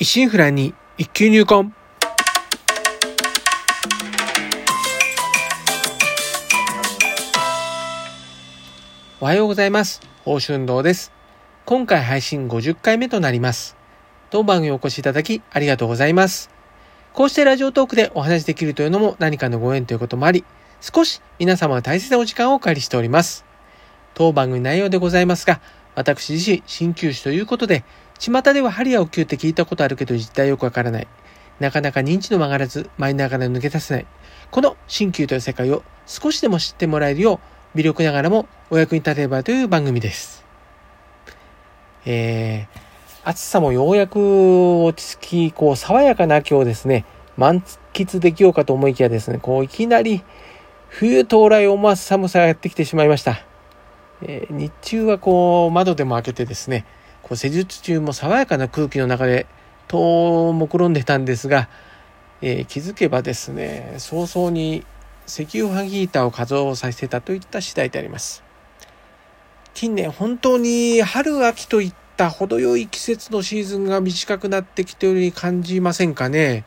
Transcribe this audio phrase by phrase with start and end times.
[0.00, 1.72] 一心不乱に一級入魂。
[9.18, 10.00] おはようございます。
[10.18, 11.10] 宝春堂です。
[11.64, 13.76] 今回配信50回目となります。
[14.30, 16.48] 当番組お越しいただきありがとうございます。
[17.12, 20.44] こうしてラジオトークでお話しできるというのも何かのご縁ということもあり、
[20.80, 23.44] 少し皆様の大切なお時間をお借りしております。
[24.14, 25.60] 当番組内容でございますが、
[25.96, 27.82] 私自身、鍼灸師ということで、
[28.18, 31.06] 巷では針やお灸って聞いたことあるけど実態よくわからない。
[31.60, 34.06] なかなか認知の曲がらず、マイナーから抜け出せない。
[34.50, 37.40] この鍼灸という世界を少しでも知ってもらえるよ
[37.74, 40.44] う、微力ながらもお役に立てればという番組です。
[42.06, 47.04] えー、暑さもようやく落ち着き、こう、爽やかな秋をですね、
[47.36, 47.62] 満
[47.92, 50.22] 喫できようかと思いきやですね、こう、いきなり、
[50.88, 53.44] 冬到来を思わす寒さがやってきてしまいました。
[54.22, 56.86] えー、日中はこう、窓でも開けてですね、
[57.28, 59.46] こう施術中も爽やかな空気の中で
[59.86, 61.68] と目論んでたんですが、
[62.40, 64.84] えー、気づけばですね早々に
[65.26, 68.42] 石油ファンヒーターを稼働させてたといった次第であります。
[69.74, 76.64] 近年本当に春秋といった程よい季節のシーズンが短くなってきているように感じませんかね、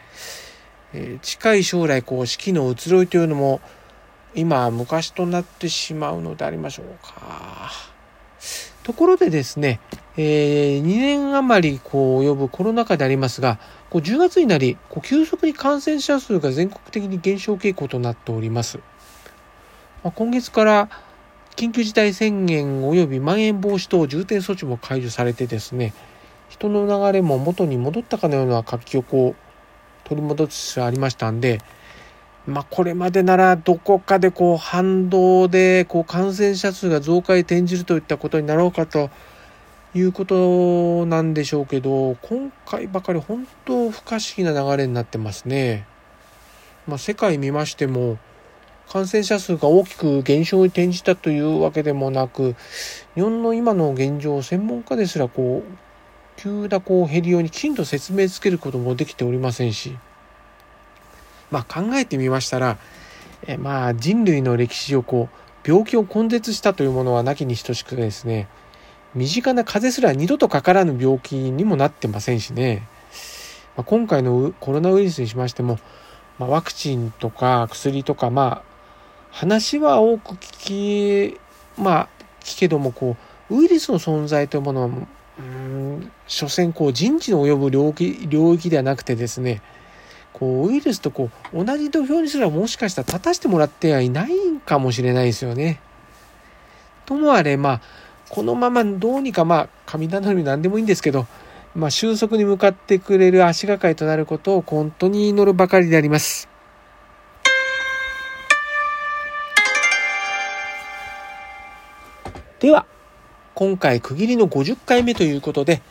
[0.94, 3.60] えー、近い将来こう四季の移ろいというのも
[4.34, 7.72] 今昔となってしまうのでありましょうか。
[8.84, 9.80] ところでですね、
[10.18, 13.60] えー、2年余りこう及ぶコロナ禍でありますが、
[13.90, 18.80] こう10月になり、こう急速に感染者数が全国的に減少傾向となっております。
[20.04, 20.90] まあ、今月から
[21.56, 25.94] 緊急事態宣言及びまん延防止等重点措置も解除されてですね、
[26.50, 29.52] 人の流れも元に戻ったかのような活気をこう
[30.08, 31.60] 取り戻しつつありましたんで、
[32.46, 39.10] まあ、これまでならどこかでこう反動でこう感染者数が増加へ転じるといったことになろうかと
[39.94, 45.86] いうことなんでしょうけど今回ばかり本当不可思議な流れになってますね。
[46.88, 48.18] まあ、世界見ましても
[48.90, 52.56] 感染者数が大きく減少に転じたというわけでもなく
[53.16, 55.72] 日本の今の現状を専門家ですらこう
[56.38, 59.98] 急なこう減りようにきちんと説明つけることもできておりませんし。
[61.52, 62.78] まあ、考えてみましたら、
[63.46, 68.48] えまあ、人類の歴史をこう病気を根絶したというものはなきに等しくですね
[69.14, 72.88] 身近な風邪すら二度とかからぬ病気にもなってませんしね、
[73.76, 75.80] まあ、今回のコロナウイルスにしましても、
[76.40, 78.72] まあ、ワクチンとか薬とかまあ
[79.32, 81.40] 話は多く聞き
[81.78, 82.10] まあ
[82.42, 83.18] 聞けどもこ
[83.50, 84.90] うウイルスの存在というものは
[85.40, 89.62] うん所詮こう人知の及ぶ領域領域ではなくてですね
[90.34, 94.32] こうウイルスとこう同じ土俵にすらもしかしたら立たせてもらってはいない
[94.66, 95.82] かもしれないですよね。
[97.06, 97.82] ともあれまあ
[98.32, 101.28] このままどうにかまあ神頼み何でもいいんですけど、
[101.76, 106.48] まあ、収束に向かってくれる足がかりとなることを本当に祈るばかりであります。
[112.60, 112.86] では
[113.54, 115.82] 今回区切りの50回目ということで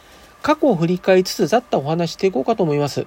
[0.41, 3.07] 過去を振り返りつつざっとお話していこうかと思います。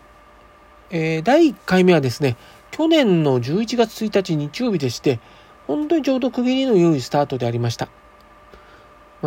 [0.91, 2.37] えー、第1回目はですね、
[2.69, 5.19] 去年の11月1日日曜日でして、
[5.65, 7.89] 本当にちょうど区切りの良いスタートでありました。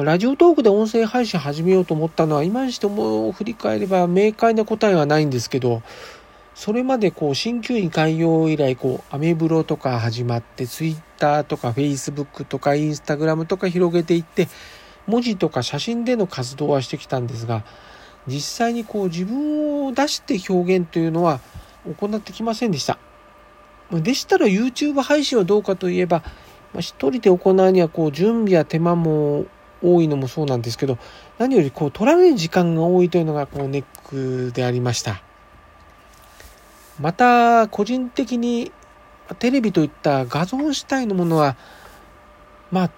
[0.04, 5.82] ラジオトークで音声配信始めようと思ったのは、今にしても振り返れば明快な答えはないんですけど、
[6.54, 14.48] それまでこう、新旧に開業以来、こう、アメブロとか始まって、ツイッターとかフェイスブックとかインスタグラムとか広げていって、
[15.06, 17.64] 文字とか写真での活動はしてきたんですが、
[18.26, 21.40] 実際にこう自分を出して表現というのは
[21.98, 22.98] 行ってきませんでした。
[23.90, 26.22] でしたら YouTube 配信はどうかといえば、
[26.74, 29.46] まあ、一人で行うにはこう準備や手間も
[29.86, 30.98] 多いのもそうなんですけど、
[31.38, 35.22] 何よりこう取られる時間が多いというのがこうネックでありました。
[37.00, 38.72] また、個人的に
[39.38, 41.56] テレビといった画像主体のものは、
[42.70, 42.91] まあ、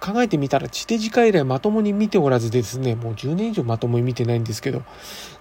[0.00, 4.82] 考えてみたら、地底時間以来まともに見ておらずですね、もう10年以上まともに見てないんですけど、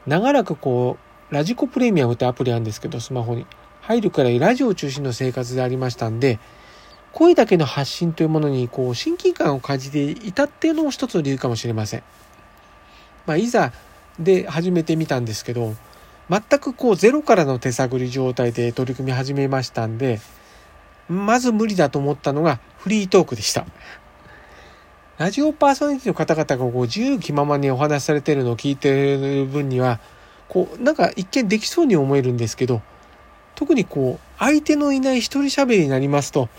[0.07, 0.97] 長らくこ
[1.31, 3.45] う、ラジコプレミアムってアプリあるんですけど、スマホに。
[3.81, 6.39] 入るくらいラジオ中心の生活でありましたんで、
[7.15, 12.03] 声だけの発信というものに、こう、親近感を感じていたっていうのも一つの理由かもしれません。
[13.25, 13.71] まあ、いざ
[14.19, 15.75] で始めてみたんですけど、
[16.29, 20.19] 全くこう、ゼロからの手探り状態で取り組み始めましたんで、
[21.07, 23.65] まず無理だと思ったのがフリートークでした。
[25.17, 30.01] ラジオパーソナリティの方々がこう自由気ままにお話しされてるのを聞いてる分には、
[30.49, 32.81] こう、なんか一見できそうに思えるんですけど、
[33.55, 36.49] 特にこう、相手のいない一人喋りになりますと、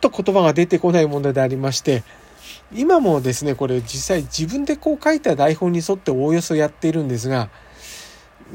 [0.00, 2.02] と言葉が出てこないものでありまして、
[2.74, 7.50] 今もですね、これ実際自分でこう書いた台本に沿っておおよそやっているんですが、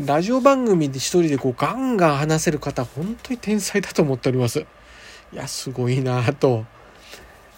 [0.06, 4.62] ラジオ番組で一人でこうガンガン話せる方、本当に天才だと思っております。
[4.62, 6.66] いや、すごいなと。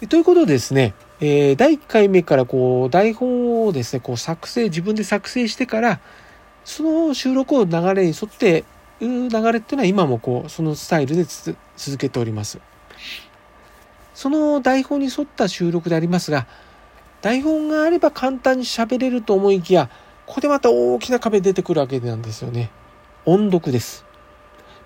[0.08, 6.00] ということでですね、えー、第1回目からこう台本をですね、こう作成、自分で作成してから、
[6.64, 8.64] その収録を流れに沿って
[9.00, 12.58] 流れっていうのは今もこう、そのスタイルで続けております。
[14.16, 16.46] その台本に沿った収録でありますが、
[17.20, 19.90] 台本があれば簡単に喋れると思いきや、
[20.24, 22.70] ここでまた大きな壁出てくるわけなんですよね。
[23.26, 24.06] 音読です。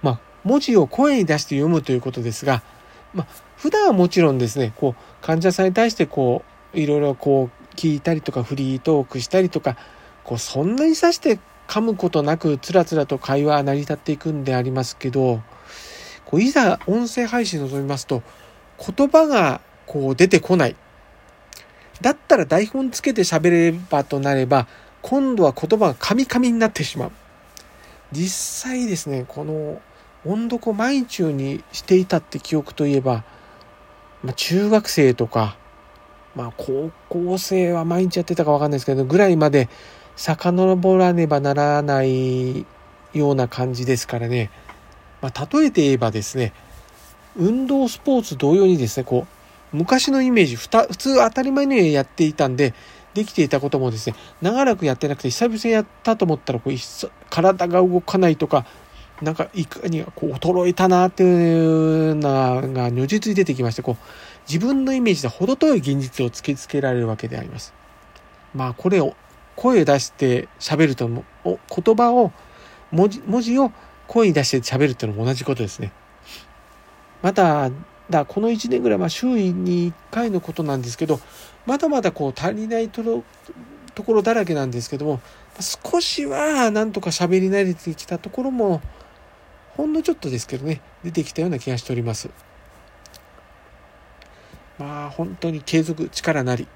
[0.02, 2.64] まあ、文字を声に出して読むということですが、
[3.14, 6.42] まあ、普段はもちろんですね、こう、患者さんに対してこ
[6.74, 9.76] う、いろいろこう、聞いたりとか、フリートークしたりとか、
[10.24, 11.38] こう、そんなにさして
[11.68, 15.40] 噛むことなく、つらつらと会話は成り立っていくんでありますけど、
[16.24, 18.24] こういざ音声配信臨みますと、
[18.80, 20.76] 言葉がこう出てこない。
[22.00, 24.66] だったら台本つけて喋ればとなれば、
[25.02, 27.12] 今度は言葉がカミカミになってしまう。
[28.12, 29.80] 実際ですね、この
[30.24, 33.24] 音読を毎中にしていたって記憶といえば、
[34.22, 35.56] まあ、中学生とか、
[36.34, 39.68] まあ、高校生は毎日やってたかわかんないですけど、ぐらいまで
[40.16, 42.66] 遡らねばならない
[43.12, 44.50] ような感じですからね。
[45.22, 46.52] まあ、例えて言えばですね、
[47.36, 49.26] 運動スポーツ同様にですね、こ
[49.72, 52.74] う、昔のイメージ、ふた普通当たり前のようにやっていたんで、
[53.14, 56.74] できていたこともですね、長らくやってなくて久々にやったと思ったらこう
[57.28, 58.66] 体が動かないとか、
[59.20, 64.04] なんかいかにこう衰えたなっていうのが如実に出てきまして、こう
[64.48, 67.74] 自分のイメージで程遠い現実を突きつけられるわけであります。
[68.54, 69.16] まあこれを
[69.56, 72.32] 声出して喋るとも、言葉を
[72.92, 73.72] 文字、文字を
[74.06, 75.92] 声に出して喋るっていうのも同じことですね。
[77.22, 77.70] また、
[78.10, 81.20] だこの1年ぐらい、まあ、周囲に1回のことなんですけど、
[81.66, 83.22] まだまだこう足りないと
[84.04, 85.20] ころだらけなんですけども、
[85.60, 88.82] 少しはなんとか喋り慣れてきたところも、
[89.76, 92.30] ほんのちょっとですけどね、出てきたような気がしております。
[94.78, 96.66] まあ本当に継続力なり。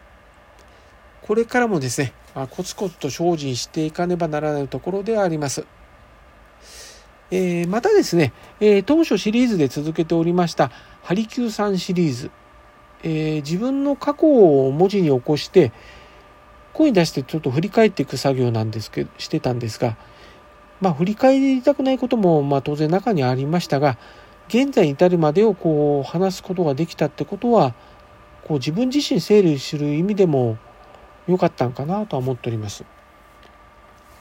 [1.23, 5.64] これからもですね、まあ、コツコツと精進していかねばならないところではあります。
[7.31, 10.71] えー、またですね、えー、当初シリーズで続けておりました
[11.03, 12.31] ハリキューさんシリーズ、
[13.03, 15.73] えー、自分の過去を文字に起こして
[16.73, 19.97] 声に出してちょっと振り返っていく作業なんですけどしてたんですが
[20.81, 23.97] まあ振り返りたくないこともまあ当然中にありましたが
[24.49, 27.75] 現在に至るまでをこう話すことができたってことは
[28.44, 30.59] こう自分自身整理する意味でも
[31.26, 32.85] 良かったんかなとは思っております。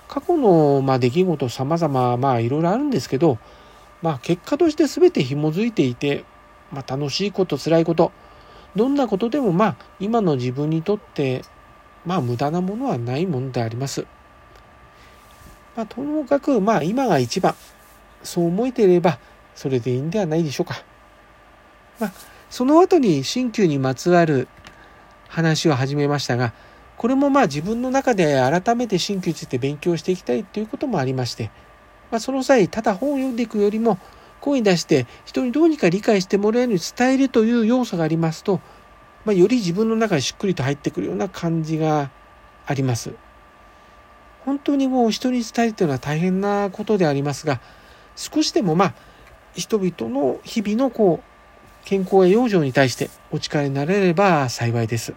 [0.08, 3.40] 過去のまあ出来事様々まあいろいろあるんですけど、
[4.02, 6.26] まあ結果として全て紐づいていて、
[6.72, 8.12] まあ楽しいこと辛いこと、
[8.76, 11.44] どんなことでもまあ今の自分にとって
[12.06, 14.06] まあ無駄なものはないものであります。
[15.76, 17.56] まあともかくまあ今が一番、
[18.24, 19.20] そう思えていれば
[19.56, 20.84] それでいいんではないでしょうか。
[22.00, 22.12] まあ
[22.50, 24.48] その後に新旧にまつわる
[25.28, 26.54] 話を始めましたが、
[27.04, 31.52] これもまあ自分の中で改めて新旧について勉強していきたいということもありまして、
[32.12, 34.00] まあ、その際、ただ本を読んでいくよりも、
[34.40, 38.62] 声に出して人にどうにか理解してもらえるように伝えるという要素がありますと、
[39.26, 42.10] まあ、より自分の中にしっくりと入ってくるような感じが
[42.66, 43.12] あります。
[44.46, 47.60] 本当にもう人に伝えるというのは大変なことでありますが、
[48.16, 48.94] 少しでもまあ、
[49.56, 55.14] 人々の日々のこう、健康や養生に対してお力になれれば幸いです。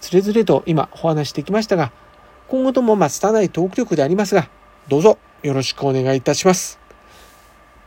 [0.00, 1.92] つれづれと今お話してきましたが、
[2.48, 4.48] 今後ともまあ拙いトーク力でありますが、
[4.88, 6.80] どうぞよろしくお願いいたします。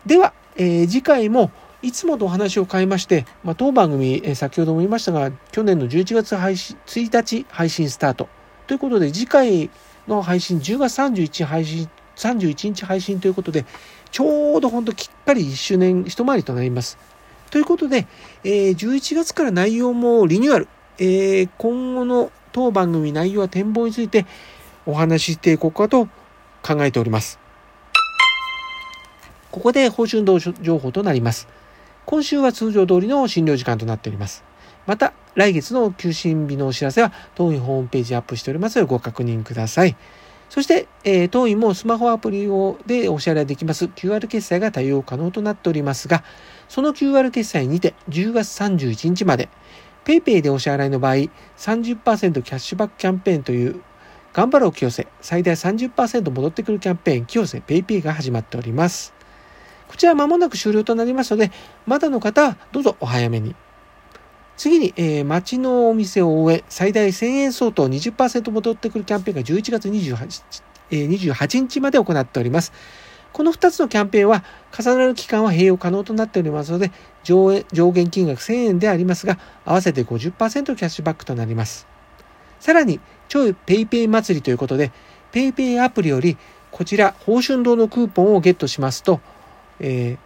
[0.06, 1.52] では、えー、次回も
[1.82, 8.30] いつもとお話を変えまして、まあ、当番組、えー、先ほども言いましたが、去年の11月配信1日配信スタート。
[8.68, 9.70] ということで、次回
[10.08, 13.66] の配信、10月31日配信、31日配信ということで、
[14.12, 16.98] ちょうどほんときっかり1周年一回りとなります。
[17.52, 18.08] ということで、
[18.46, 20.68] えー、11月から内容もリニューアル。
[21.00, 24.26] えー、今後の当番組内容は展望について
[24.86, 26.08] お話ししていこうかと
[26.62, 27.40] 考えております。
[29.52, 31.48] ここで報酬動情報となります。
[32.06, 34.44] 今週は通常通りの診療時間となっております。
[34.86, 39.96] また、来月の休診日のお知らせは当院ホームページアップしておりますのでご確認ください。
[40.50, 46.24] そして、えー、当院もスマホアプリをでお支払いできます QR 決済が対応可能となっておりますが、
[46.68, 49.50] その QR 決済にて10月31日まで
[50.06, 51.16] PayPay でお支払いの場合、
[51.58, 53.82] 30%キャッシュバックキャンペーンという、
[54.34, 59.14] 頑張ろう清瀬、最大30%戻ってくるキャンペーン、清瀬 PayPay が始まっております。
[59.88, 61.52] こちら間もなく終了となりますので、
[61.86, 63.56] まだの方どうぞお早めに。
[64.58, 72.74] 次に、えー、町のお店を終え、最大1000円相当20%戻ってくるキャンペーンが11月28日、28日まで行っております。
[73.34, 76.92] この2つのキャンペーンは重なる期間は併用可能となっておりますので
[77.24, 81.88] 上限金額1000円でありますが合わせて50%キャッシュバックとなります。
[82.60, 84.92] さらに超 PayPay 祭りということで
[85.34, 86.38] PayPay アプリより
[86.72, 89.20] こちら宝春堂のクーポンをゲットしますと、
[89.80, 90.18] え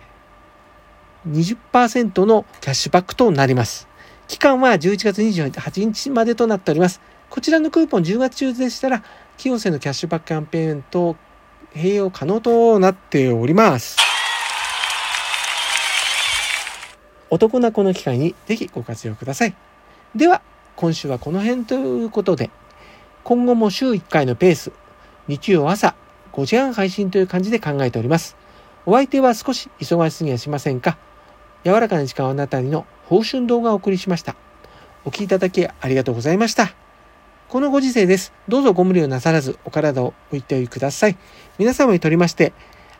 [1.28, 3.88] ー、20%のキャッシュバックとなります。
[4.28, 7.02] 期間は11月28日までとなっております。
[7.30, 9.04] こちらのクーポン10月中でしたら、
[9.38, 11.16] 清瀬のキャッシュバックキャンペーンと
[11.78, 13.98] 併用可能となっております。
[17.30, 19.56] お得なこの機会にぜひご活用ください。
[20.16, 20.42] では、
[20.76, 22.50] 今週はこの辺ということで、
[23.24, 24.72] 今後も週1回のペース、
[25.28, 25.96] 日曜朝
[26.32, 28.38] 5時半配信という感じで考えております。
[28.86, 30.98] お相手は少し忙しすぎやしませんか？
[31.66, 34.36] 柔らかな時間をあなたにの報春動画をお送りしました。
[35.04, 36.87] お聴きいただきありがとうございました。
[37.50, 38.34] このご時世です。
[38.50, 41.18] どうぞご無理をなさらずお体をおいてください。
[41.58, 42.52] 皆様にとりまして、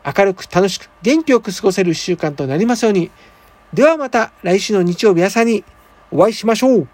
[0.02, 3.10] 明るく楽しく元気よく過ごせる1週間となりますように。
[3.74, 5.64] ではまた来週の日曜日朝に
[6.10, 6.88] お会いしましょう。